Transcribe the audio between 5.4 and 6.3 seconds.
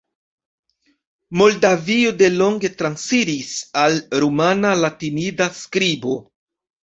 skribo.